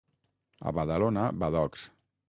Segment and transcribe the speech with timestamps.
[0.71, 1.89] A Badalona, badocs.